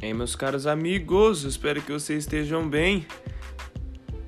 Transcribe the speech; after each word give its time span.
E 0.00 0.06
aí, 0.06 0.14
meus 0.14 0.36
caros 0.36 0.64
amigos, 0.64 1.42
espero 1.42 1.82
que 1.82 1.90
vocês 1.90 2.20
estejam 2.20 2.68
bem. 2.68 3.04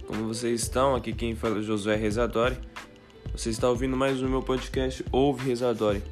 Como 0.04 0.26
vocês 0.26 0.62
estão? 0.62 0.96
Aqui 0.96 1.12
quem 1.12 1.36
fala 1.36 1.60
é 1.60 1.62
Josué 1.62 1.94
Rezadori. 1.94 2.56
Você 3.30 3.50
está 3.50 3.68
ouvindo 3.68 3.96
mais 3.96 4.20
um 4.20 4.28
meu 4.28 4.42
podcast 4.42 5.04
Ouve 5.12 5.46
Rezadori. 5.46 6.02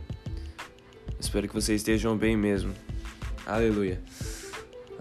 Espero 1.18 1.48
que 1.48 1.54
vocês 1.54 1.80
estejam 1.80 2.16
bem 2.16 2.36
mesmo. 2.36 2.72
Aleluia. 3.44 4.00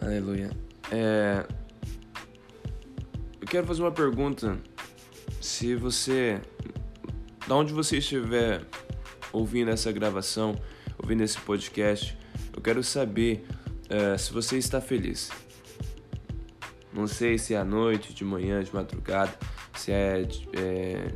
Aleluia. 0.02 0.50
É... 0.92 1.46
Eu 3.40 3.48
quero 3.48 3.68
fazer 3.68 3.84
uma 3.84 3.92
pergunta. 3.92 4.58
Se 5.40 5.76
você. 5.76 6.42
Da 7.48 7.54
onde 7.54 7.72
você 7.74 7.98
estiver 7.98 8.64
ouvindo 9.32 9.70
essa 9.70 9.92
gravação, 9.92 10.60
ouvindo 10.98 11.22
esse 11.22 11.40
podcast, 11.42 12.18
eu 12.56 12.60
quero 12.60 12.84
saber 12.84 13.46
uh, 13.90 14.18
se 14.18 14.32
você 14.32 14.58
está 14.58 14.80
feliz. 14.82 15.30
Não 16.94 17.08
sei 17.08 17.38
se 17.38 17.54
é 17.54 17.58
à 17.58 17.64
noite, 17.64 18.14
de 18.14 18.24
manhã, 18.24 18.64
de 18.64 18.74
madrugada, 18.74 19.38
se 19.76 19.92
é, 19.92 20.22
é 20.54 21.14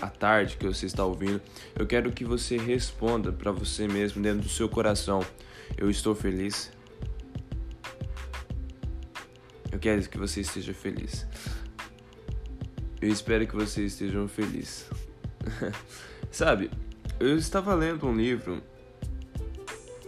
à 0.00 0.08
tarde 0.08 0.56
que 0.56 0.66
você 0.66 0.86
está 0.86 1.04
ouvindo. 1.04 1.40
Eu 1.78 1.86
quero 1.86 2.10
que 2.12 2.24
você 2.24 2.56
responda 2.56 3.32
para 3.32 3.52
você 3.52 3.86
mesmo 3.86 4.22
dentro 4.22 4.42
do 4.42 4.48
seu 4.48 4.68
coração: 4.68 5.24
Eu 5.76 5.90
estou 5.90 6.14
feliz. 6.14 6.72
Eu 9.70 9.78
quero 9.78 10.08
que 10.08 10.16
você 10.16 10.40
esteja 10.40 10.72
feliz. 10.72 11.26
Eu 13.00 13.08
espero 13.08 13.46
que 13.46 13.54
vocês 13.54 13.92
estejam 13.92 14.26
felizes. 14.28 14.88
Sabe, 16.30 16.70
eu 17.20 17.36
estava 17.36 17.74
lendo 17.74 18.06
um 18.06 18.16
livro 18.16 18.62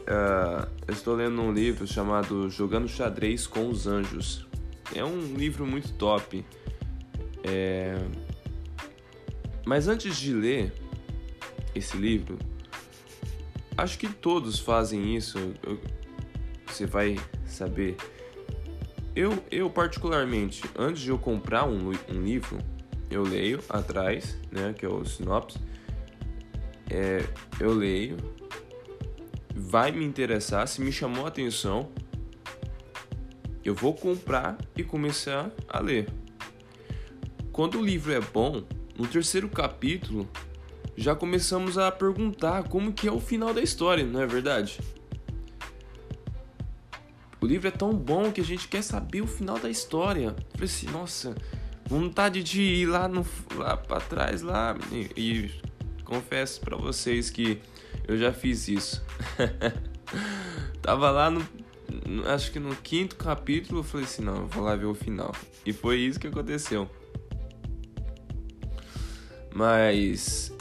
Uh, 0.07 0.93
estou 0.93 1.17
lendo 1.17 1.43
um 1.43 1.53
livro 1.53 1.85
chamado 1.85 2.49
Jogando 2.49 2.87
Xadrez 2.87 3.47
com 3.47 3.69
os 3.69 3.89
Anjos. 3.89 4.47
É 4.95 5.05
um 5.05 5.35
livro 5.35 5.67
muito 5.67 5.93
top. 5.95 6.45
É... 7.43 7.97
Mas 9.65 9.89
antes 9.89 10.17
de 10.17 10.33
ler 10.33 10.73
esse 11.75 11.97
livro, 11.97 12.39
acho 13.77 13.99
que 13.99 14.09
todos 14.09 14.61
fazem 14.61 15.17
isso. 15.17 15.39
Eu... 15.63 15.81
Você 16.67 16.87
vai 16.87 17.17
saber. 17.45 17.97
Eu, 19.15 19.43
eu 19.51 19.69
particularmente, 19.71 20.63
antes 20.79 21.03
de 21.03 21.11
eu 21.11 21.19
comprar 21.19 21.65
um, 21.65 21.91
um 22.09 22.21
livro, 22.23 22.59
eu 23.11 23.23
leio 23.23 23.61
atrás, 23.69 24.39
né, 24.53 24.73
que 24.73 24.85
é 24.85 24.89
o 24.89 25.05
sinopse. 25.05 25.59
É, 26.91 27.25
eu 27.59 27.73
leio, 27.73 28.17
vai 29.59 29.91
me 29.91 30.05
interessar, 30.05 30.69
se 30.69 30.83
me 30.83 30.93
chamou 30.93 31.25
a 31.25 31.29
atenção, 31.29 31.89
eu 33.65 33.75
vou 33.75 33.95
comprar 33.95 34.59
e 34.77 34.85
começar 34.85 35.51
a 35.67 35.81
ler. 35.81 36.09
Quando 37.51 37.79
o 37.79 37.85
livro 37.85 38.13
é 38.13 38.21
bom, 38.21 38.63
no 38.99 39.07
terceiro 39.07 39.49
capítulo, 39.49 40.29
já 40.95 41.15
começamos 41.17 41.79
a 41.79 41.91
perguntar 41.91 42.65
como 42.65 42.93
que 42.93 43.09
é 43.09 43.13
o 43.13 43.19
final 43.19 43.55
da 43.55 43.63
história, 43.63 44.05
não 44.05 44.21
é 44.21 44.27
verdade? 44.27 44.79
O 47.41 47.47
livro 47.47 47.67
é 47.67 47.71
tão 47.71 47.95
bom 47.95 48.31
que 48.31 48.43
a 48.43 48.45
gente 48.45 48.69
quer 48.69 48.83
saber 48.83 49.23
o 49.23 49.27
final 49.27 49.59
da 49.59 49.71
história. 49.71 50.37
Eu 50.37 50.45
falei 50.53 50.67
assim, 50.67 50.87
nossa, 50.89 51.35
vontade 51.87 52.43
de 52.43 52.61
ir 52.61 52.87
lá, 52.87 53.09
no, 53.09 53.27
lá 53.55 53.75
para 53.77 54.01
trás 54.01 54.43
lá 54.43 54.77
e, 54.93 55.11
e 55.17 55.51
confesso 56.05 56.61
para 56.61 56.77
vocês 56.77 57.31
que 57.31 57.61
eu 58.07 58.17
já 58.17 58.33
fiz 58.33 58.69
isso. 58.69 59.05
Tava 60.81 61.11
lá 61.11 61.31
no. 61.31 61.47
Acho 62.33 62.53
que 62.53 62.59
no 62.59 62.75
quinto 62.77 63.17
capítulo 63.17 63.81
eu 63.81 63.85
falei 63.85 64.07
assim: 64.07 64.23
não, 64.23 64.37
eu 64.37 64.47
vou 64.47 64.65
lá 64.65 64.77
ver 64.77 64.87
o 64.87 64.95
final. 64.95 65.35
E 65.65 65.73
foi 65.73 65.99
isso 65.99 66.21
que 66.21 66.27
aconteceu. 66.27 66.89
Mas. 69.55 70.53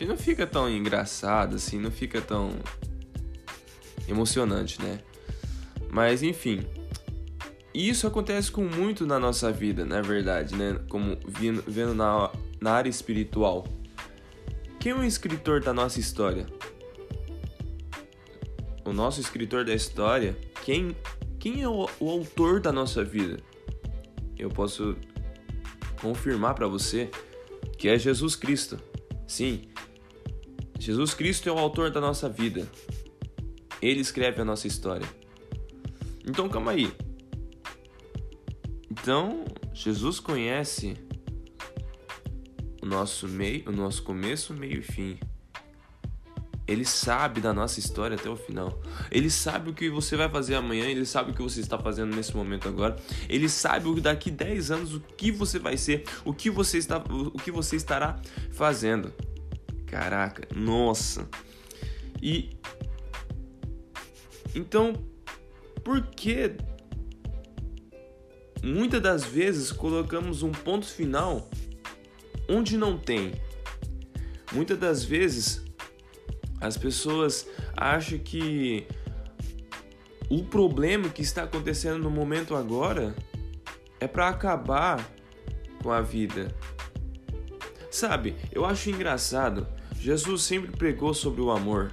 Não 0.00 0.16
fica 0.16 0.46
tão 0.46 0.70
engraçado 0.70 1.56
assim, 1.56 1.78
não 1.78 1.90
fica 1.90 2.20
tão 2.20 2.52
emocionante, 4.08 4.80
né? 4.80 5.00
Mas 5.90 6.22
enfim. 6.22 6.64
Isso 7.74 8.06
acontece 8.06 8.50
com 8.50 8.62
muito 8.64 9.06
na 9.06 9.18
nossa 9.18 9.52
vida, 9.52 9.84
na 9.84 10.00
verdade, 10.00 10.54
né? 10.56 10.80
Como 10.88 11.18
vendo 11.66 11.94
na, 11.94 12.30
na 12.60 12.72
área 12.72 12.88
espiritual. 12.88 13.66
Quem 14.88 14.96
é 14.96 14.98
o 14.98 15.04
escritor 15.04 15.60
da 15.60 15.74
nossa 15.74 16.00
história? 16.00 16.46
O 18.86 18.90
nosso 18.90 19.20
escritor 19.20 19.62
da 19.62 19.74
história? 19.74 20.34
Quem, 20.64 20.96
quem 21.38 21.60
é 21.60 21.68
o, 21.68 21.86
o 22.00 22.08
autor 22.08 22.58
da 22.58 22.72
nossa 22.72 23.04
vida? 23.04 23.38
Eu 24.38 24.48
posso 24.48 24.96
confirmar 26.00 26.54
para 26.54 26.66
você 26.66 27.10
que 27.76 27.86
é 27.86 27.98
Jesus 27.98 28.34
Cristo. 28.34 28.80
Sim, 29.26 29.68
Jesus 30.80 31.12
Cristo 31.12 31.50
é 31.50 31.52
o 31.52 31.58
autor 31.58 31.90
da 31.90 32.00
nossa 32.00 32.26
vida. 32.26 32.66
Ele 33.82 34.00
escreve 34.00 34.40
a 34.40 34.44
nossa 34.46 34.66
história. 34.66 35.06
Então 36.26 36.48
calma 36.48 36.70
aí. 36.70 36.90
Então, 38.90 39.44
Jesus 39.74 40.18
conhece 40.18 40.96
nosso 42.88 43.28
meio, 43.28 43.68
o 43.68 43.72
nosso 43.72 44.02
começo, 44.02 44.52
meio 44.54 44.80
e 44.80 44.82
fim. 44.82 45.18
Ele 46.66 46.84
sabe 46.84 47.40
da 47.40 47.54
nossa 47.54 47.80
história 47.80 48.14
até 48.14 48.28
o 48.28 48.36
final. 48.36 48.82
Ele 49.10 49.30
sabe 49.30 49.70
o 49.70 49.74
que 49.74 49.88
você 49.88 50.16
vai 50.16 50.28
fazer 50.28 50.54
amanhã, 50.54 50.84
ele 50.84 51.06
sabe 51.06 51.30
o 51.30 51.34
que 51.34 51.40
você 51.40 51.60
está 51.60 51.78
fazendo 51.78 52.14
nesse 52.14 52.36
momento 52.36 52.68
agora. 52.68 52.96
Ele 53.28 53.48
sabe 53.48 53.88
o 53.88 53.98
daqui 54.00 54.30
10 54.30 54.70
anos 54.70 54.94
o 54.94 55.00
que 55.00 55.32
você 55.32 55.58
vai 55.58 55.78
ser, 55.78 56.04
o 56.24 56.34
que 56.34 56.50
você 56.50 56.76
está 56.76 57.02
o 57.08 57.38
que 57.38 57.50
você 57.50 57.76
estará 57.76 58.20
fazendo. 58.52 59.12
Caraca, 59.86 60.46
nossa. 60.54 61.26
E 62.20 62.50
então, 64.54 64.92
por 65.82 66.02
que 66.02 66.54
muitas 68.62 69.00
das 69.00 69.24
vezes 69.24 69.72
colocamos 69.72 70.42
um 70.42 70.52
ponto 70.52 70.86
final 70.86 71.48
onde 72.48 72.76
não 72.76 72.96
tem. 72.96 73.32
Muitas 74.52 74.78
das 74.78 75.04
vezes 75.04 75.62
as 76.60 76.76
pessoas 76.76 77.46
acham 77.76 78.18
que 78.18 78.86
o 80.28 80.42
problema 80.42 81.08
que 81.08 81.22
está 81.22 81.44
acontecendo 81.44 81.98
no 81.98 82.10
momento 82.10 82.54
agora 82.54 83.14
é 84.00 84.06
para 84.06 84.28
acabar 84.28 85.08
com 85.82 85.90
a 85.90 86.00
vida. 86.00 86.54
Sabe, 87.90 88.36
eu 88.52 88.64
acho 88.64 88.90
engraçado. 88.90 89.66
Jesus 89.98 90.42
sempre 90.42 90.70
pregou 90.70 91.12
sobre 91.12 91.40
o 91.40 91.50
amor. 91.50 91.92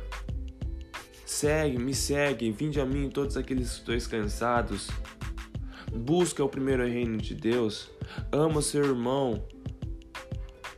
Segue, 1.26 1.78
me 1.78 1.94
segue, 1.94 2.52
vinde 2.52 2.80
a 2.80 2.86
mim 2.86 3.10
todos 3.10 3.36
aqueles 3.38 3.80
que 3.80 3.92
estou 3.92 4.10
cansados. 4.10 4.90
Busca 5.92 6.44
o 6.44 6.50
primeiro 6.50 6.86
reino 6.86 7.18
de 7.18 7.34
Deus. 7.34 7.90
Ama 8.32 8.62
seu 8.62 8.84
irmão 8.84 9.44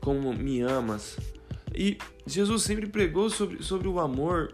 como 0.08 0.34
me 0.34 0.62
amas. 0.62 1.18
E 1.76 1.98
Jesus 2.26 2.64
sempre 2.64 2.88
pregou 2.88 3.30
sobre, 3.30 3.62
sobre 3.62 3.90
o 3.90 4.00
amor. 4.00 4.54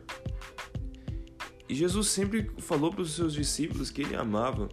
E 1.70 1.76
Jesus 1.76 2.08
sempre 2.08 2.50
falou 2.58 2.90
para 2.90 3.04
os 3.04 3.14
seus 3.14 3.36
discípulos 3.36 3.92
que 3.92 4.02
ele 4.02 4.16
amava. 4.16 4.68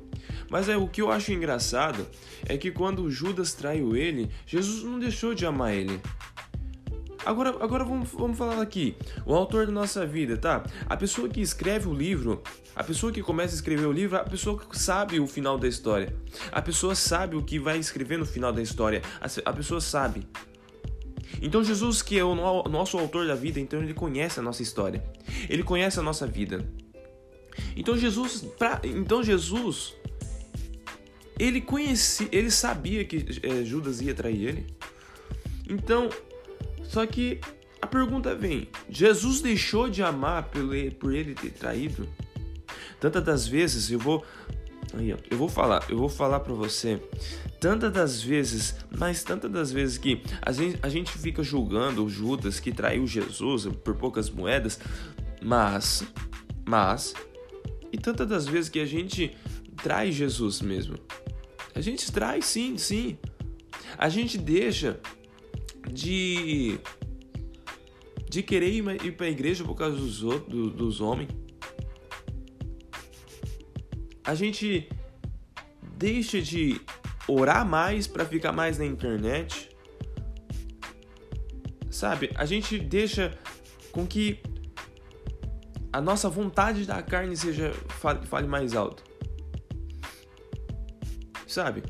Mas 0.48 0.70
é 0.70 0.78
o 0.78 0.88
que 0.88 1.02
eu 1.02 1.12
acho 1.12 1.32
engraçado 1.32 2.06
é 2.48 2.56
que 2.56 2.70
quando 2.70 3.10
Judas 3.10 3.52
traiu 3.52 3.94
ele, 3.94 4.30
Jesus 4.46 4.82
não 4.82 4.98
deixou 4.98 5.34
de 5.34 5.44
amar 5.44 5.74
ele. 5.74 6.00
Agora, 7.26 7.50
agora 7.60 7.84
vamos, 7.84 8.08
vamos 8.12 8.38
falar 8.38 8.62
aqui. 8.62 8.96
O 9.26 9.34
autor 9.34 9.66
da 9.66 9.72
nossa 9.72 10.06
vida, 10.06 10.38
tá? 10.38 10.64
A 10.86 10.96
pessoa 10.96 11.28
que 11.28 11.42
escreve 11.42 11.88
o 11.88 11.92
livro, 11.92 12.42
a 12.74 12.82
pessoa 12.82 13.12
que 13.12 13.22
começa 13.22 13.52
a 13.52 13.56
escrever 13.56 13.84
o 13.84 13.92
livro, 13.92 14.16
a 14.16 14.24
pessoa 14.24 14.58
que 14.58 14.78
sabe 14.78 15.20
o 15.20 15.26
final 15.26 15.58
da 15.58 15.68
história. 15.68 16.16
A 16.50 16.62
pessoa 16.62 16.94
sabe 16.94 17.36
o 17.36 17.42
que 17.42 17.58
vai 17.58 17.78
escrever 17.78 18.16
no 18.16 18.24
final 18.24 18.50
da 18.50 18.62
história. 18.62 19.02
A, 19.20 19.50
a 19.50 19.52
pessoa 19.52 19.82
sabe. 19.82 20.26
Então 21.40 21.62
Jesus, 21.62 22.02
que 22.02 22.18
é 22.18 22.24
o 22.24 22.34
nosso 22.34 22.98
autor 22.98 23.26
da 23.26 23.34
vida, 23.34 23.60
então 23.60 23.82
ele 23.82 23.94
conhece 23.94 24.40
a 24.40 24.42
nossa 24.42 24.62
história. 24.62 25.02
Ele 25.48 25.62
conhece 25.62 25.98
a 25.98 26.02
nossa 26.02 26.26
vida. 26.26 26.64
Então 27.76 27.96
Jesus, 27.96 28.42
pra, 28.58 28.80
então 28.84 29.22
Jesus, 29.22 29.94
ele 31.38 31.60
conhecia, 31.60 32.28
ele 32.30 32.50
sabia 32.50 33.04
que 33.04 33.24
é, 33.42 33.64
Judas 33.64 34.00
ia 34.00 34.14
trair 34.14 34.48
ele. 34.48 34.66
Então, 35.68 36.10
só 36.82 37.06
que 37.06 37.40
a 37.80 37.86
pergunta 37.86 38.34
vem: 38.34 38.68
Jesus 38.88 39.40
deixou 39.40 39.88
de 39.88 40.02
amar 40.02 40.44
por 40.44 40.74
ele, 40.74 40.90
por 40.90 41.14
ele 41.14 41.34
ter 41.34 41.50
traído? 41.50 42.08
Tantas 42.98 43.24
das 43.24 43.46
vezes 43.46 43.90
eu 43.90 43.98
vou 43.98 44.24
Aí, 44.94 45.12
ó, 45.12 45.16
eu 45.30 45.38
vou 45.38 45.48
falar, 45.48 45.84
eu 45.88 45.96
vou 45.96 46.08
falar 46.08 46.40
para 46.40 46.52
você 46.52 47.00
tantas 47.60 47.92
das 47.92 48.22
vezes, 48.22 48.74
mas 48.96 49.22
tantas 49.22 49.50
das 49.50 49.70
vezes 49.70 49.98
que 49.98 50.22
a 50.42 50.50
gente, 50.50 50.78
a 50.82 50.88
gente 50.88 51.12
fica 51.12 51.42
julgando 51.42 52.04
o 52.04 52.08
Judas 52.08 52.58
que 52.58 52.72
traiu 52.72 53.06
Jesus 53.06 53.66
por 53.84 53.94
poucas 53.94 54.30
moedas, 54.30 54.80
mas, 55.42 56.02
mas 56.66 57.14
E 57.92 57.98
tantas 57.98 58.28
das 58.28 58.46
vezes 58.46 58.70
que 58.70 58.80
a 58.80 58.86
gente 58.86 59.36
traz 59.82 60.14
Jesus 60.14 60.60
mesmo. 60.60 60.96
A 61.74 61.80
gente 61.80 62.10
traz 62.10 62.46
sim, 62.46 62.76
sim. 62.76 63.18
A 63.96 64.08
gente 64.08 64.38
deixa 64.38 64.98
de 65.92 66.78
de 68.28 68.44
querer 68.44 68.70
ir 68.70 69.12
para 69.16 69.26
a 69.26 69.30
igreja 69.30 69.64
por 69.64 69.74
causa 69.74 69.96
dos 69.96 70.22
outros, 70.22 70.72
dos 70.72 71.00
homens. 71.00 71.28
A 74.30 74.34
gente 74.36 74.88
deixa 75.96 76.40
de 76.40 76.80
orar 77.26 77.66
mais 77.66 78.06
para 78.06 78.24
ficar 78.24 78.52
mais 78.52 78.78
na 78.78 78.86
internet. 78.86 79.76
Sabe? 81.90 82.30
A 82.36 82.44
gente 82.44 82.78
deixa 82.78 83.36
com 83.90 84.06
que 84.06 84.40
a 85.92 86.00
nossa 86.00 86.28
vontade 86.28 86.86
da 86.86 87.02
carne 87.02 87.36
seja 87.36 87.72
fale, 87.88 88.24
fale 88.24 88.46
mais 88.46 88.76
alto. 88.76 89.02
Sabe? 91.44 91.82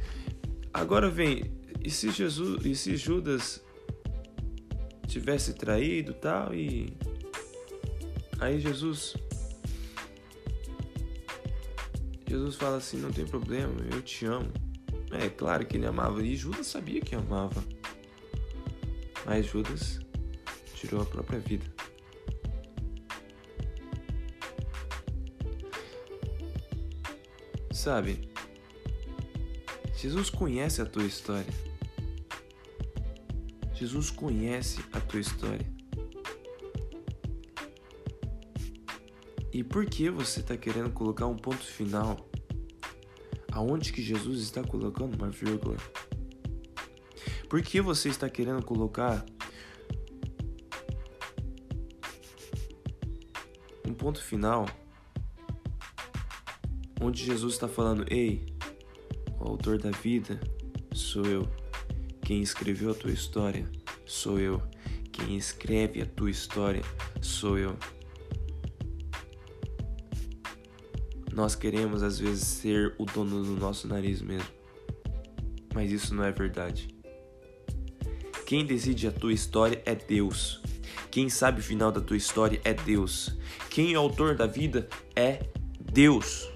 Agora 0.72 1.10
vem, 1.10 1.60
e 1.84 1.90
se 1.90 2.10
Jesus, 2.10 2.64
e 2.64 2.74
se 2.74 2.96
Judas 2.96 3.62
tivesse 5.06 5.52
traído, 5.52 6.14
tal 6.14 6.54
e 6.54 6.96
aí 8.40 8.58
Jesus 8.58 9.14
Jesus 12.30 12.54
fala 12.54 12.76
assim: 12.76 12.98
"Não 12.98 13.10
tem 13.10 13.26
problema, 13.26 13.74
eu 13.92 14.00
te 14.00 14.24
amo". 14.24 14.52
É 15.10 15.28
claro 15.28 15.66
que 15.66 15.76
ele 15.76 15.84
amava 15.84 16.22
e 16.22 16.36
Judas 16.36 16.68
sabia 16.68 17.00
que 17.00 17.16
amava. 17.16 17.60
Mas 19.26 19.46
Judas 19.46 19.98
tirou 20.76 21.02
a 21.02 21.04
própria 21.04 21.40
vida. 21.40 21.66
Sabe? 27.72 28.30
Jesus 29.96 30.30
conhece 30.30 30.80
a 30.80 30.86
tua 30.86 31.02
história. 31.02 31.52
Jesus 33.74 34.08
conhece 34.08 34.84
a 34.92 35.00
tua 35.00 35.18
história. 35.18 35.66
E 39.52 39.64
por 39.64 39.84
que 39.86 40.08
você 40.08 40.40
está 40.40 40.56
querendo 40.56 40.90
colocar 40.90 41.26
um 41.26 41.36
ponto 41.36 41.64
final? 41.64 42.16
Aonde 43.50 43.92
que 43.92 44.00
Jesus 44.00 44.40
está 44.42 44.62
colocando 44.62 45.16
uma 45.16 45.28
vírgula? 45.28 45.76
Por 47.48 47.60
que 47.62 47.80
você 47.80 48.08
está 48.08 48.28
querendo 48.28 48.64
colocar 48.64 49.24
um 53.84 53.92
ponto 53.92 54.22
final 54.22 54.66
onde 57.00 57.24
Jesus 57.24 57.54
está 57.54 57.66
falando: 57.66 58.04
Ei, 58.08 58.46
o 59.40 59.48
autor 59.48 59.78
da 59.78 59.90
vida 59.90 60.40
sou 60.94 61.26
eu. 61.26 61.48
Quem 62.22 62.40
escreveu 62.40 62.92
a 62.92 62.94
tua 62.94 63.10
história 63.10 63.68
sou 64.06 64.38
eu. 64.38 64.62
Quem 65.10 65.36
escreve 65.36 66.00
a 66.02 66.06
tua 66.06 66.30
história 66.30 66.82
sou 67.20 67.58
eu. 67.58 67.76
Nós 71.32 71.54
queremos 71.54 72.02
às 72.02 72.18
vezes 72.18 72.44
ser 72.44 72.94
o 72.98 73.04
dono 73.04 73.42
do 73.42 73.56
nosso 73.56 73.86
nariz 73.86 74.20
mesmo. 74.20 74.48
Mas 75.74 75.92
isso 75.92 76.14
não 76.14 76.24
é 76.24 76.32
verdade. 76.32 76.88
Quem 78.46 78.66
decide 78.66 79.06
a 79.06 79.12
tua 79.12 79.32
história 79.32 79.80
é 79.86 79.94
Deus. 79.94 80.60
Quem 81.10 81.28
sabe 81.28 81.60
o 81.60 81.62
final 81.62 81.92
da 81.92 82.00
tua 82.00 82.16
história 82.16 82.60
é 82.64 82.74
Deus. 82.74 83.36
Quem 83.68 83.94
é 83.94 83.98
o 83.98 84.02
autor 84.02 84.34
da 84.34 84.46
vida 84.46 84.88
é 85.14 85.40
Deus. 85.80 86.48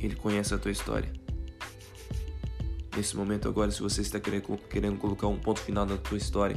Ele 0.00 0.16
conhece 0.16 0.54
a 0.54 0.58
tua 0.58 0.70
história. 0.70 1.10
Nesse 2.96 3.16
momento 3.16 3.48
agora, 3.48 3.70
se 3.70 3.80
você 3.80 4.02
está 4.02 4.20
querendo 4.20 4.98
colocar 4.98 5.26
um 5.26 5.38
ponto 5.38 5.60
final 5.60 5.84
na 5.84 5.96
tua 5.96 6.16
história, 6.16 6.56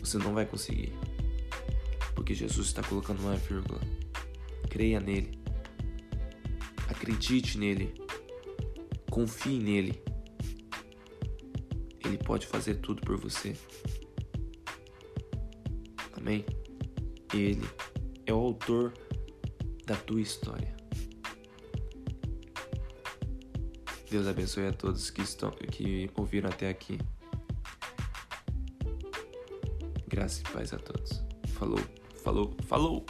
você 0.00 0.18
não 0.18 0.34
vai 0.34 0.44
conseguir. 0.44 0.92
Porque 2.14 2.34
Jesus 2.34 2.68
está 2.68 2.82
colocando 2.82 3.20
uma 3.20 3.36
vírgula. 3.36 3.80
Creia 4.68 5.00
nele. 5.00 5.38
Acredite 6.88 7.58
nele. 7.58 7.94
Confie 9.10 9.58
nele. 9.58 10.02
Ele 12.04 12.18
pode 12.18 12.46
fazer 12.46 12.76
tudo 12.76 13.02
por 13.02 13.16
você. 13.16 13.56
Amém? 16.16 16.44
Ele 17.32 17.68
é 18.26 18.32
o 18.32 18.38
autor 18.38 18.92
da 19.86 19.96
tua 19.96 20.20
história. 20.20 20.74
Deus 24.10 24.26
abençoe 24.28 24.66
a 24.66 24.72
todos 24.72 25.10
que 25.10 25.22
estão 25.22 25.50
que 25.50 26.08
ouviram 26.14 26.48
até 26.48 26.68
aqui. 26.68 26.98
Graça 30.06 30.40
e 30.40 30.52
paz 30.52 30.72
a 30.72 30.78
todos. 30.78 31.24
Falou, 31.54 31.80
falou, 32.24 32.54
falou. 32.66 33.04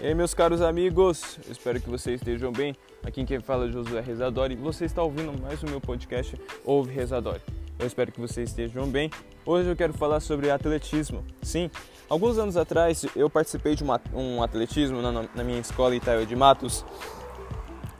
E 0.00 0.06
aí, 0.06 0.14
meus 0.14 0.34
caros 0.34 0.60
amigos, 0.60 1.38
espero 1.48 1.80
que 1.80 1.88
vocês 1.88 2.20
estejam 2.20 2.52
bem. 2.52 2.74
Aqui 3.04 3.24
quem 3.24 3.40
fala 3.40 3.66
é 3.66 3.70
Josué 3.70 4.00
Rezadori 4.00 4.56
você 4.56 4.84
está 4.84 5.02
ouvindo 5.02 5.32
mais 5.40 5.62
o 5.62 5.66
meu 5.66 5.80
podcast 5.80 6.36
Ouve 6.64 6.92
Rezadori. 6.92 7.40
Eu 7.78 7.86
espero 7.86 8.10
que 8.10 8.20
vocês 8.20 8.50
estejam 8.50 8.88
bem. 8.88 9.10
Hoje 9.46 9.68
eu 9.68 9.76
quero 9.76 9.92
falar 9.92 10.18
sobre 10.18 10.50
atletismo. 10.50 11.24
Sim, 11.40 11.70
alguns 12.08 12.36
anos 12.36 12.56
atrás 12.56 13.06
eu 13.14 13.30
participei 13.30 13.76
de 13.76 13.84
uma, 13.84 14.00
um 14.12 14.42
atletismo 14.42 15.00
na, 15.00 15.12
na 15.12 15.44
minha 15.44 15.60
escola 15.60 15.94
Itaio 15.94 16.26
de 16.26 16.34
Matos 16.34 16.84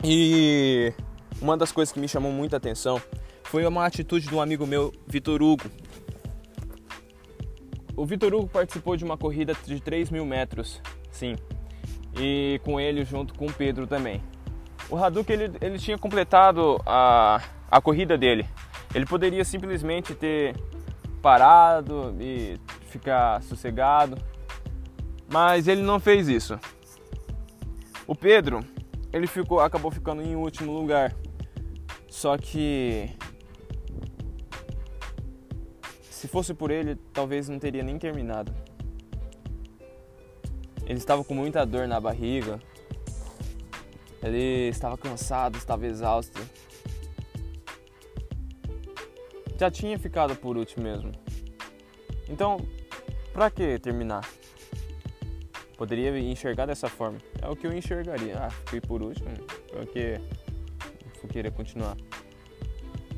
e 0.02 0.92
uma 1.40 1.56
das 1.56 1.72
coisas 1.72 1.92
que 1.92 2.00
me 2.00 2.08
chamou 2.08 2.32
muita 2.32 2.56
atenção 2.56 3.00
foi 3.44 3.66
uma 3.66 3.86
atitude 3.86 4.28
de 4.28 4.34
um 4.34 4.40
amigo 4.40 4.66
meu, 4.66 4.92
Vitor 5.06 5.42
Hugo. 5.42 5.64
O 7.96 8.04
Vitor 8.04 8.32
Hugo 8.34 8.48
participou 8.48 8.96
de 8.96 9.04
uma 9.04 9.16
corrida 9.16 9.54
de 9.64 9.80
3 9.80 10.10
mil 10.10 10.24
metros, 10.24 10.80
sim, 11.10 11.36
e 12.18 12.60
com 12.64 12.78
ele 12.78 13.04
junto 13.04 13.34
com 13.34 13.46
o 13.46 13.52
Pedro 13.52 13.86
também. 13.86 14.22
O 14.90 14.96
Hadouken 14.96 15.34
ele, 15.34 15.58
ele 15.60 15.78
tinha 15.78 15.98
completado 15.98 16.80
a, 16.86 17.42
a 17.70 17.80
corrida 17.80 18.16
dele. 18.16 18.46
Ele 18.94 19.04
poderia 19.04 19.44
simplesmente 19.44 20.14
ter 20.14 20.56
parado 21.20 22.16
e 22.20 22.58
ficar 22.86 23.42
sossegado, 23.42 24.16
mas 25.30 25.68
ele 25.68 25.82
não 25.82 26.00
fez 26.00 26.28
isso. 26.28 26.58
O 28.06 28.14
Pedro, 28.14 28.64
ele 29.12 29.26
ficou, 29.26 29.60
acabou 29.60 29.90
ficando 29.90 30.22
em 30.22 30.34
último 30.34 30.72
lugar. 30.72 31.14
Só 32.18 32.36
que 32.36 33.08
se 36.10 36.26
fosse 36.26 36.52
por 36.52 36.72
ele, 36.72 36.96
talvez 37.12 37.48
não 37.48 37.60
teria 37.60 37.84
nem 37.84 37.96
terminado. 37.96 38.52
Ele 40.84 40.98
estava 40.98 41.22
com 41.22 41.32
muita 41.32 41.64
dor 41.64 41.86
na 41.86 42.00
barriga, 42.00 42.58
ele 44.20 44.68
estava 44.68 44.98
cansado, 44.98 45.56
estava 45.56 45.86
exausto. 45.86 46.40
Já 49.56 49.70
tinha 49.70 49.96
ficado 49.96 50.34
por 50.34 50.56
último 50.56 50.82
mesmo. 50.82 51.12
Então, 52.28 52.56
pra 53.32 53.48
que 53.48 53.78
terminar? 53.78 54.28
Poderia 55.76 56.18
enxergar 56.18 56.66
dessa 56.66 56.88
forma. 56.88 57.18
É 57.40 57.48
o 57.48 57.54
que 57.54 57.64
eu 57.64 57.72
enxergaria. 57.72 58.36
Ah, 58.40 58.50
fui 58.66 58.80
por 58.80 59.02
último, 59.02 59.30
porque 59.70 60.20
vou 61.22 61.30
querer 61.30 61.52
continuar. 61.52 61.96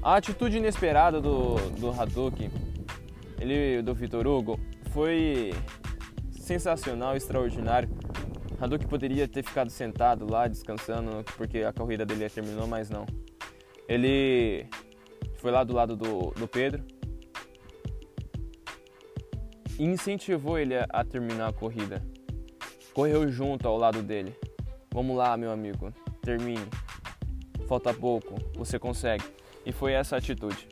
A 0.02 0.16
atitude 0.16 0.57
inesperada 0.57 1.21
do, 1.21 1.57
do 1.78 1.90
Hadouken, 1.90 2.50
ele, 3.38 3.83
do 3.83 3.95
Vitor 3.95 4.26
Hugo, 4.26 4.59
foi 4.92 5.52
sensacional, 6.30 7.14
extraordinário. 7.16 7.90
Hadouken 8.59 8.88
poderia 8.88 9.28
ter 9.28 9.45
ficado 9.45 9.69
sentado 9.69 10.30
lá 10.30 10.49
descansando 10.49 11.23
porque 11.37 11.59
a 11.59 11.73
corrida 11.73 12.07
dele 12.07 12.30
terminou, 12.30 12.66
mas 12.66 12.88
não. 12.88 13.04
Ele 13.87 14.66
foi 15.37 15.50
lá 15.50 15.64
do 15.64 15.75
lado 15.75 15.95
do, 15.95 16.30
do 16.30 16.49
Pedro 16.49 16.83
e 19.78 19.85
incentivou 19.85 20.59
ele 20.59 20.76
a, 20.76 20.87
a 20.88 21.04
terminar 21.04 21.50
a 21.50 21.52
corrida. 21.52 22.02
Correu 22.95 23.30
junto 23.30 23.69
ao 23.69 23.76
lado 23.76 24.02
dele. 24.02 24.35
Vamos 24.92 25.14
lá, 25.14 25.37
meu 25.37 25.50
amigo, 25.50 25.92
termine. 26.23 26.66
Falta 27.69 27.92
pouco, 27.92 28.35
você 28.57 28.78
consegue. 28.78 29.40
E 29.64 29.73
foi 29.73 29.93
essa 29.93 30.17
atitude. 30.17 30.69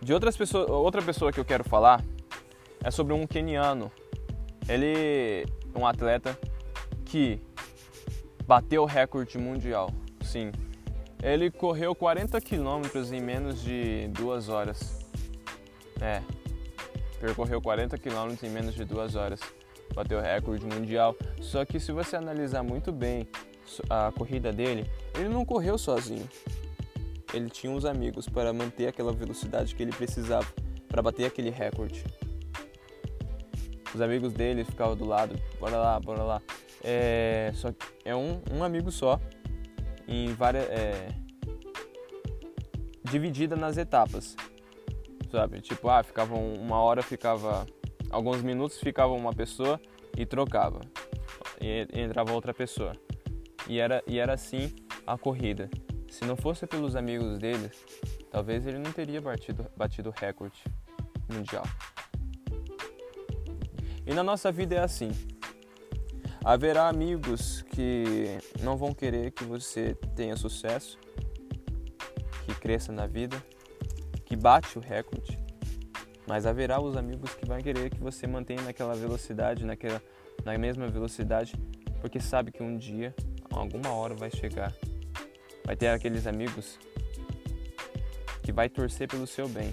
De 0.00 0.12
outras 0.12 0.36
pessoas, 0.36 0.68
outra 0.68 1.00
pessoa 1.00 1.32
que 1.32 1.38
eu 1.38 1.44
quero 1.44 1.62
falar 1.62 2.04
é 2.82 2.90
sobre 2.90 3.12
um 3.12 3.24
keniano. 3.24 3.90
Ele 4.68 5.46
é 5.74 5.78
um 5.78 5.86
atleta 5.86 6.36
que 7.04 7.40
bateu 8.44 8.82
o 8.82 8.86
recorde 8.86 9.38
mundial. 9.38 9.90
Sim. 10.22 10.50
Ele 11.22 11.50
correu 11.52 11.94
40 11.94 12.40
quilômetros 12.40 13.12
em 13.12 13.20
menos 13.20 13.62
de 13.62 14.08
duas 14.08 14.48
horas. 14.48 15.06
É. 16.00 16.20
Percorreu 17.20 17.62
40 17.62 17.96
quilômetros 17.96 18.42
em 18.42 18.52
menos 18.52 18.74
de 18.74 18.84
duas 18.84 19.14
horas. 19.14 19.38
Bateu 19.94 20.18
o 20.18 20.20
recorde 20.20 20.66
mundial. 20.66 21.14
Só 21.40 21.64
que 21.64 21.78
se 21.78 21.92
você 21.92 22.16
analisar 22.16 22.64
muito 22.64 22.90
bem 22.90 23.28
a 23.88 24.12
corrida 24.12 24.52
dele, 24.52 24.90
ele 25.14 25.28
não 25.28 25.44
correu 25.44 25.78
sozinho. 25.78 26.28
Ele 27.32 27.48
tinha 27.48 27.72
uns 27.72 27.84
amigos 27.84 28.28
para 28.28 28.52
manter 28.52 28.88
aquela 28.88 29.12
velocidade 29.12 29.74
que 29.74 29.82
ele 29.82 29.92
precisava 29.92 30.46
para 30.88 31.00
bater 31.00 31.24
aquele 31.24 31.50
recorde. 31.50 32.04
Os 33.94 34.00
amigos 34.00 34.32
dele 34.32 34.64
ficavam 34.64 34.96
do 34.96 35.04
lado, 35.04 35.34
bora 35.58 35.76
lá, 35.76 36.00
bora 36.00 36.22
lá. 36.22 36.42
É, 36.82 37.50
só 37.54 37.72
é 38.04 38.14
um, 38.14 38.42
um 38.50 38.62
amigo 38.62 38.90
só 38.90 39.20
em 40.08 40.32
várias 40.34 40.64
é, 40.68 41.08
dividida 43.04 43.56
nas 43.56 43.76
etapas, 43.76 44.36
sabe? 45.30 45.60
Tipo, 45.60 45.88
ah, 45.88 46.02
ficava 46.02 46.34
uma 46.34 46.80
hora, 46.80 47.02
ficava 47.02 47.66
alguns 48.10 48.42
minutos, 48.42 48.78
ficava 48.78 49.12
uma 49.12 49.32
pessoa 49.32 49.80
e 50.16 50.26
trocava 50.26 50.80
e 51.60 51.86
entrava 51.92 52.32
outra 52.32 52.52
pessoa 52.52 52.92
e 53.66 53.78
era 53.78 54.02
e 54.06 54.18
era 54.18 54.34
assim 54.34 54.74
a 55.06 55.16
corrida. 55.16 55.70
Se 56.10 56.24
não 56.24 56.36
fosse 56.36 56.66
pelos 56.66 56.94
amigos 56.94 57.38
dele, 57.38 57.70
talvez 58.30 58.66
ele 58.66 58.78
não 58.78 58.92
teria 58.92 59.20
batido 59.20 59.66
batido 59.76 60.10
o 60.10 60.12
recorde 60.12 60.62
mundial. 61.28 61.64
E 64.06 64.12
na 64.12 64.22
nossa 64.22 64.50
vida 64.50 64.74
é 64.74 64.80
assim. 64.80 65.10
Haverá 66.44 66.88
amigos 66.88 67.62
que 67.62 68.38
não 68.60 68.76
vão 68.76 68.92
querer 68.92 69.30
que 69.30 69.44
você 69.44 69.94
tenha 70.16 70.36
sucesso, 70.36 70.98
que 72.44 72.54
cresça 72.56 72.90
na 72.90 73.06
vida, 73.06 73.40
que 74.24 74.34
bate 74.34 74.76
o 74.76 74.80
recorde, 74.80 75.38
mas 76.26 76.44
haverá 76.44 76.80
os 76.80 76.96
amigos 76.96 77.32
que 77.34 77.46
vão 77.46 77.60
querer 77.60 77.90
que 77.90 78.00
você 78.00 78.26
mantenha 78.26 78.60
naquela 78.62 78.94
velocidade, 78.94 79.64
naquela, 79.64 80.02
na 80.44 80.58
mesma 80.58 80.88
velocidade, 80.88 81.54
porque 82.00 82.18
sabe 82.18 82.50
que 82.50 82.62
um 82.62 82.76
dia, 82.76 83.14
alguma 83.52 83.92
hora 83.92 84.14
vai 84.14 84.30
chegar. 84.30 84.72
Vai 85.64 85.76
ter 85.76 85.88
aqueles 85.88 86.26
amigos 86.26 86.78
que 88.42 88.52
vai 88.52 88.68
torcer 88.68 89.08
pelo 89.08 89.26
seu 89.26 89.48
bem. 89.48 89.72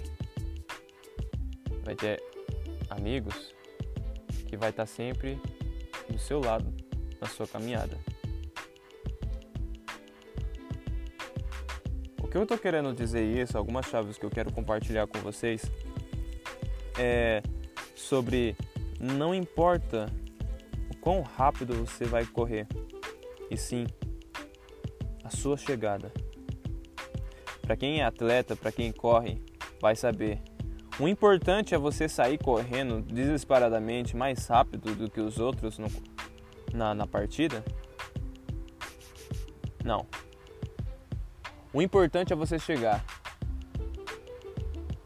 Vai 1.84 1.94
ter 1.94 2.22
amigos 2.88 3.54
que 4.46 4.56
vai 4.56 4.70
estar 4.70 4.86
sempre 4.86 5.40
do 6.08 6.18
seu 6.18 6.40
lado 6.40 6.72
na 7.20 7.28
sua 7.28 7.46
caminhada. 7.46 7.98
O 12.22 12.28
que 12.28 12.36
eu 12.36 12.42
estou 12.44 12.58
querendo 12.58 12.92
dizer 12.94 13.24
isso, 13.24 13.58
algumas 13.58 13.86
chaves 13.86 14.16
que 14.16 14.24
eu 14.24 14.30
quero 14.30 14.52
compartilhar 14.52 15.06
com 15.06 15.18
vocês 15.18 15.62
é 16.98 17.42
sobre 17.96 18.56
não 19.00 19.34
importa 19.34 20.06
o 20.92 20.96
quão 20.98 21.22
rápido 21.22 21.74
você 21.74 22.04
vai 22.04 22.24
correr, 22.26 22.66
e 23.50 23.56
sim 23.56 23.86
a 25.24 25.30
sua 25.30 25.56
chegada. 25.56 26.12
Para 27.62 27.76
quem 27.76 28.00
é 28.00 28.04
atleta, 28.04 28.56
para 28.56 28.72
quem 28.72 28.92
corre, 28.92 29.42
vai 29.80 29.94
saber. 29.94 30.40
O 30.98 31.08
importante 31.08 31.74
é 31.74 31.78
você 31.78 32.08
sair 32.08 32.36
correndo 32.36 33.00
desesperadamente 33.00 34.16
mais 34.16 34.46
rápido 34.46 34.94
do 34.94 35.10
que 35.10 35.20
os 35.20 35.38
outros 35.38 35.78
no, 35.78 35.88
na, 36.72 36.94
na 36.94 37.06
partida? 37.06 37.64
Não. 39.84 40.06
O 41.72 41.80
importante 41.80 42.32
é 42.32 42.36
você 42.36 42.58
chegar. 42.58 43.04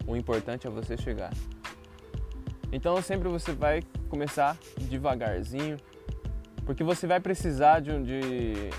O 0.06 0.16
importante 0.16 0.66
é 0.66 0.70
você 0.70 0.96
chegar. 0.96 1.32
Então 2.72 3.00
sempre 3.00 3.28
você 3.28 3.52
vai 3.52 3.82
começar 4.08 4.58
devagarzinho, 4.80 5.76
porque 6.64 6.82
você 6.82 7.06
vai 7.06 7.20
precisar 7.20 7.80
de 7.80 7.90
de 8.02 8.70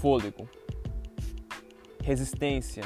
fôlego, 0.00 0.48
resistência. 2.02 2.84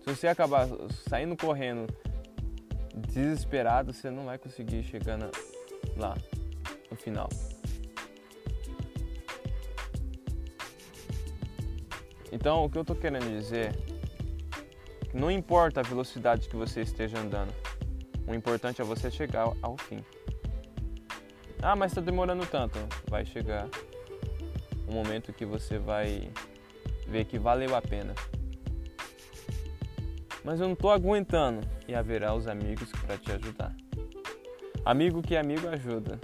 Se 0.00 0.06
você 0.06 0.26
acabar 0.26 0.66
saindo 1.08 1.36
correndo 1.36 1.86
desesperado, 2.94 3.92
você 3.92 4.10
não 4.10 4.24
vai 4.24 4.38
conseguir 4.38 4.82
chegar 4.82 5.16
na, 5.16 5.30
lá 5.96 6.16
no 6.90 6.96
final. 6.96 7.28
Então, 12.32 12.64
o 12.64 12.70
que 12.70 12.78
eu 12.78 12.82
estou 12.82 12.96
querendo 12.96 13.28
dizer 13.28 13.76
não 15.12 15.30
importa 15.30 15.80
a 15.80 15.82
velocidade 15.82 16.48
que 16.48 16.56
você 16.56 16.80
esteja 16.80 17.18
andando, 17.18 17.52
o 18.26 18.34
importante 18.34 18.80
é 18.80 18.84
você 18.84 19.10
chegar 19.10 19.52
ao 19.60 19.76
fim. 19.76 20.02
Ah, 21.62 21.76
mas 21.76 21.92
está 21.92 22.00
demorando 22.00 22.44
tanto. 22.44 22.76
Vai 23.08 23.24
chegar 23.24 23.68
um 24.88 24.92
momento 24.92 25.32
que 25.32 25.46
você 25.46 25.78
vai 25.78 26.28
ver 27.06 27.24
que 27.24 27.38
valeu 27.38 27.76
a 27.76 27.80
pena. 27.80 28.14
Mas 30.44 30.58
eu 30.58 30.66
não 30.66 30.74
estou 30.74 30.90
aguentando 30.90 31.60
e 31.86 31.94
haverá 31.94 32.34
os 32.34 32.48
amigos 32.48 32.90
para 32.90 33.16
te 33.16 33.30
ajudar. 33.30 33.72
Amigo 34.84 35.22
que 35.22 35.36
amigo 35.36 35.68
ajuda. 35.68 36.18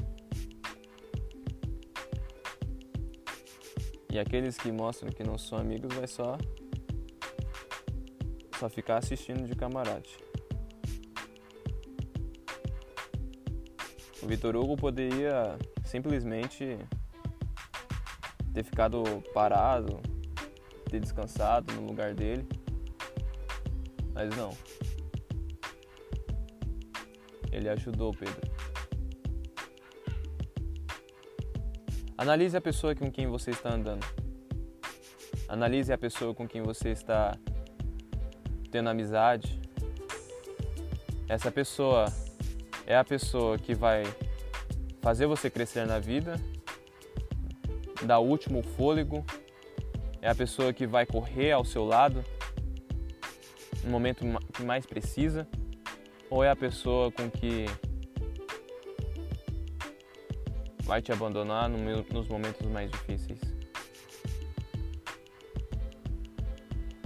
E 4.10 4.18
aqueles 4.18 4.56
que 4.56 4.72
mostram 4.72 5.12
que 5.12 5.22
não 5.22 5.38
são 5.38 5.56
amigos 5.56 5.94
vai 5.94 6.08
só 6.08 6.36
só 8.58 8.68
ficar 8.68 8.96
assistindo 8.96 9.46
de 9.46 9.54
camarade. 9.54 10.18
Vitor 14.28 14.54
Hugo 14.56 14.76
poderia 14.76 15.58
simplesmente 15.82 16.76
ter 18.52 18.62
ficado 18.62 19.02
parado, 19.32 20.00
ter 20.90 21.00
descansado 21.00 21.72
no 21.72 21.86
lugar 21.86 22.14
dele, 22.14 22.46
mas 24.12 24.28
não. 24.36 24.50
Ele 27.50 27.70
ajudou 27.70 28.12
Pedro. 28.12 28.52
Analise 32.18 32.54
a 32.54 32.60
pessoa 32.60 32.94
com 32.94 33.10
quem 33.10 33.26
você 33.28 33.52
está 33.52 33.72
andando. 33.72 34.06
Analise 35.48 35.90
a 35.90 35.96
pessoa 35.96 36.34
com 36.34 36.46
quem 36.46 36.60
você 36.60 36.90
está 36.90 37.34
tendo 38.70 38.90
amizade. 38.90 39.58
Essa 41.26 41.50
pessoa 41.50 42.12
é 42.88 42.96
a 42.96 43.04
pessoa 43.04 43.58
que 43.58 43.74
vai 43.74 44.02
fazer 45.02 45.26
você 45.26 45.50
crescer 45.50 45.86
na 45.86 45.98
vida, 45.98 46.40
dar 48.06 48.18
o 48.18 48.26
último 48.26 48.62
fôlego, 48.62 49.22
é 50.22 50.30
a 50.30 50.34
pessoa 50.34 50.72
que 50.72 50.86
vai 50.86 51.04
correr 51.04 51.52
ao 51.52 51.66
seu 51.66 51.84
lado 51.84 52.24
no 53.84 53.90
momento 53.90 54.24
que 54.54 54.62
mais 54.62 54.86
precisa, 54.86 55.46
ou 56.30 56.42
é 56.42 56.48
a 56.48 56.56
pessoa 56.56 57.12
com 57.12 57.30
que 57.30 57.66
vai 60.84 61.02
te 61.02 61.12
abandonar 61.12 61.68
nos 61.68 62.26
momentos 62.26 62.66
mais 62.68 62.90
difíceis. 62.90 63.38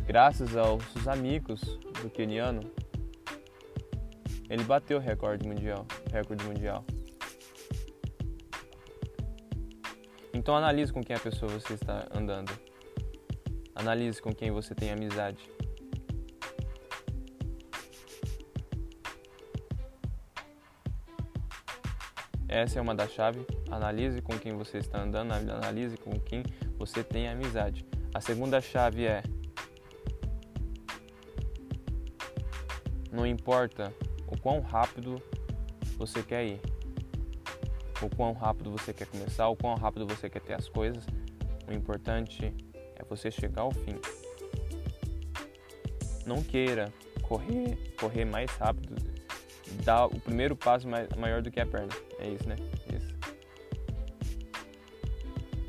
Graças 0.07 0.57
aos 0.57 1.09
amigos 1.09 1.61
do 2.01 2.09
keniano, 2.09 2.61
ele 4.53 4.65
bateu 4.65 4.99
o 4.99 5.01
recorde 5.01 5.49
mundial, 5.49 5.87
recorde 6.13 6.45
mundial. 6.45 6.85
Então 10.35 10.55
analise 10.55 10.93
com 10.93 11.03
quem 11.03 11.17
a 11.17 11.19
pessoa 11.19 11.51
você 11.51 11.73
está 11.73 12.07
andando. 12.15 12.53
Analise 13.75 14.21
com 14.21 14.31
quem 14.31 14.51
você 14.51 14.75
tem 14.75 14.93
amizade. 14.93 15.49
Essa 22.47 22.79
é 22.79 22.83
uma 22.83 22.95
das 22.95 23.11
chaves. 23.11 23.47
Analise 23.71 24.21
com 24.21 24.39
quem 24.39 24.53
você 24.53 24.77
está 24.77 25.01
andando, 25.01 25.33
analise 25.33 25.97
com 25.97 26.21
quem 26.21 26.43
você 26.77 27.03
tem 27.03 27.27
amizade. 27.27 27.87
A 28.13 28.21
segunda 28.21 28.61
chave 28.61 29.07
é: 29.07 29.23
não 33.11 33.27
importa 33.27 33.91
o 34.33 34.41
quão 34.41 34.61
rápido 34.61 35.23
você 35.99 36.23
quer 36.23 36.45
ir, 36.47 36.61
o 38.01 38.09
quão 38.09 38.33
rápido 38.33 38.71
você 38.71 38.93
quer 38.93 39.07
começar, 39.07 39.47
o 39.49 39.57
quão 39.57 39.75
rápido 39.75 40.07
você 40.07 40.31
quer 40.31 40.41
ter 40.41 40.55
as 40.55 40.69
coisas. 40.69 41.05
O 41.69 41.73
importante 41.73 42.53
é 42.75 43.05
você 43.05 43.31
chegar 43.31 43.63
ao 43.63 43.73
fim. 43.73 43.95
Não 46.25 46.43
queira 46.43 46.91
correr, 47.23 47.77
correr 48.01 48.25
mais 48.25 48.51
rápido, 48.53 48.97
dar 49.85 50.07
o 50.07 50.19
primeiro 50.19 50.57
passo 50.57 50.89
mais, 50.89 51.09
maior 51.11 51.43
do 51.43 51.51
que 51.51 51.61
a 51.61 51.67
perna. 51.67 51.93
É 52.19 52.29
isso, 52.29 52.49
né? 52.49 52.57
Isso. 52.97 53.15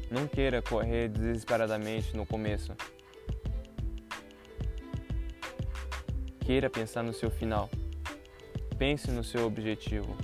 Não 0.10 0.26
queira 0.26 0.62
correr 0.62 1.10
desesperadamente 1.10 2.16
no 2.16 2.26
começo. 2.26 2.72
Queira 6.40 6.70
pensar 6.70 7.04
no 7.04 7.14
seu 7.14 7.30
final. 7.30 7.70
Pense 8.78 9.12
no 9.12 9.24
seu 9.24 9.46
objetivo. 9.46 10.16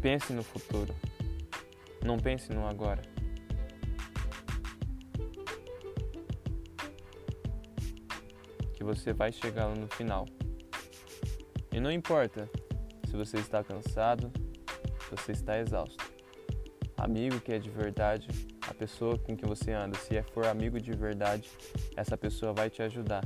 Pense 0.00 0.32
no 0.32 0.42
futuro. 0.42 0.94
Não 2.04 2.18
pense 2.18 2.52
no 2.52 2.66
agora. 2.66 3.02
Que 8.74 8.84
você 8.84 9.12
vai 9.12 9.32
chegar 9.32 9.66
lá 9.66 9.74
no 9.74 9.88
final. 9.88 10.26
E 11.72 11.80
não 11.80 11.90
importa 11.90 12.48
se 13.06 13.16
você 13.16 13.38
está 13.38 13.62
cansado, 13.62 14.30
se 15.00 15.10
você 15.10 15.32
está 15.32 15.58
exausto. 15.58 16.04
Amigo 16.96 17.40
que 17.40 17.52
é 17.52 17.58
de 17.58 17.70
verdade, 17.70 18.28
a 18.68 18.72
pessoa 18.72 19.18
com 19.18 19.36
que 19.36 19.44
você 19.44 19.72
anda, 19.72 19.98
se 19.98 20.16
é 20.16 20.22
for 20.22 20.46
amigo 20.46 20.80
de 20.80 20.92
verdade, 20.92 21.50
essa 21.96 22.16
pessoa 22.16 22.52
vai 22.52 22.70
te 22.70 22.82
ajudar 22.82 23.24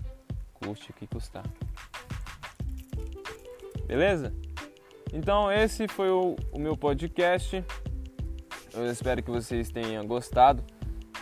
custe 0.55 0.91
o 0.91 0.95
que 0.95 1.07
custar. 1.07 1.45
Beleza? 3.89 4.35
Então 5.15 5.51
esse 5.51 5.89
foi 5.89 6.11
o, 6.11 6.37
o, 6.53 6.59
meu 6.59 6.77
podcast. 6.77 7.65
Eu 8.75 8.87
espero 8.93 9.23
que 9.23 9.31
vocês 9.31 9.71
tenham 9.71 10.07
gostado. 10.07 10.63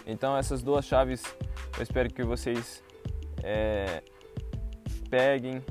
Então 0.05 0.37
essas 0.37 0.65
duas 0.65 0.85
chaves 0.85 1.23
eu 1.77 1.83
espero 1.83 2.13
que 2.13 2.25
vocês 2.25 2.83
é, 3.45 4.03
peguem 5.09 5.63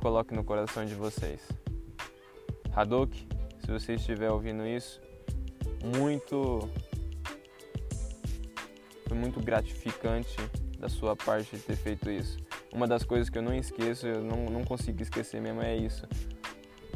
coloquem 0.00 0.36
no 0.36 0.42
coração 0.42 0.86
de 0.86 0.94
vocês. 0.94 1.46
Hadouken, 2.74 3.28
se 3.60 3.70
você 3.70 3.94
estiver 3.96 4.30
ouvindo 4.30 4.66
isso, 4.66 5.02
muito 5.98 6.66
foi 9.06 9.18
muito 9.18 9.38
gratificante 9.38 10.34
da 10.78 10.88
sua 10.88 11.14
parte 11.14 11.58
ter 11.58 11.76
feito 11.76 12.10
isso. 12.10 12.38
Uma 12.72 12.86
das 12.86 13.04
coisas 13.04 13.28
que 13.28 13.36
eu 13.36 13.42
não 13.42 13.54
esqueço, 13.54 14.06
eu 14.06 14.22
não, 14.22 14.46
não 14.46 14.64
consigo 14.64 15.02
esquecer 15.02 15.40
mesmo, 15.40 15.60
é 15.62 15.76
isso. 15.76 16.06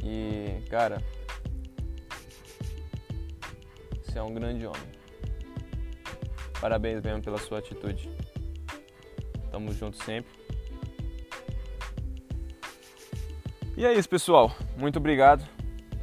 E, 0.03 0.63
cara, 0.71 1.03
você 4.03 4.19
é 4.19 4.23
um 4.23 4.33
grande 4.33 4.67
homem. 4.67 4.97
Parabéns 6.61 7.03
mesmo 7.03 7.23
pela 7.23 7.39
sua 7.39 7.59
atitude. 7.59 8.09
Tamo 9.51 9.73
junto 9.73 10.03
sempre. 10.03 10.33
E 13.77 13.85
é 13.85 13.93
isso, 13.93 14.09
pessoal. 14.09 14.51
Muito 14.79 14.99
obrigado. 14.99 15.47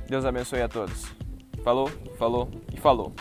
Deus 0.07 0.25
abençoe 0.25 0.61
a 0.61 0.67
todos. 0.67 1.05
Falou, 1.63 1.87
falou 2.19 2.49
e 2.71 2.77
falou. 2.77 3.11